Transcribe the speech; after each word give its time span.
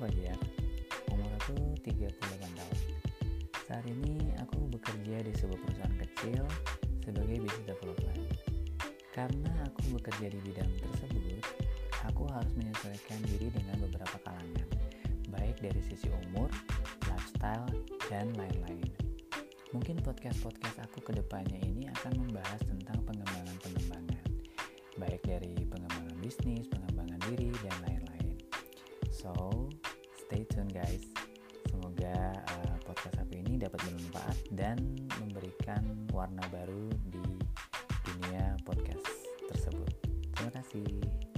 Fajar. 0.00 0.32
Ya? 0.32 0.36
Umur 1.12 1.28
aku 1.36 1.76
38 1.84 2.16
tahun. 2.56 2.78
Saat 3.68 3.84
ini 3.84 4.32
aku 4.40 4.72
bekerja 4.72 5.20
di 5.20 5.32
sebuah 5.36 5.60
perusahaan 5.60 5.96
kecil 6.00 6.40
sebagai 7.04 7.36
business 7.44 7.68
developer. 7.68 8.16
Karena 9.12 9.52
aku 9.68 10.00
bekerja 10.00 10.32
di 10.32 10.40
bidang 10.40 10.72
tersebut, 10.80 11.44
aku 12.08 12.24
harus 12.32 12.48
menyesuaikan 12.56 13.20
diri 13.28 13.52
dengan 13.52 13.76
beberapa 13.84 14.16
kalangan, 14.24 14.68
baik 15.36 15.60
dari 15.60 15.82
sisi 15.84 16.08
umur, 16.08 16.48
lifestyle, 17.04 17.68
dan 18.08 18.32
lain-lain. 18.40 18.88
Mungkin 19.76 20.00
podcast-podcast 20.00 20.80
aku 20.80 21.04
ke 21.04 21.12
depannya 21.12 21.60
ini 21.60 21.92
akan 22.00 22.24
membahas 22.24 22.64
tentang 22.64 23.04
pengembangan-pengembangan, 23.04 24.24
baik 24.96 25.20
dari 25.28 25.52
pengembangan 25.68 26.16
bisnis, 26.24 26.64
pengembangan 26.72 27.09
stay 30.30 30.46
tune 30.46 30.70
guys. 30.70 31.10
Semoga 31.66 32.14
uh, 32.38 32.74
podcast 32.86 33.18
aku 33.18 33.42
ini 33.42 33.58
dapat 33.58 33.82
bermanfaat 33.82 34.38
dan 34.54 34.78
memberikan 35.18 35.82
warna 36.14 36.46
baru 36.54 36.86
di 37.10 37.26
dunia 38.06 38.54
podcast 38.62 39.26
tersebut. 39.50 39.90
Terima 40.30 40.54
kasih. 40.54 41.29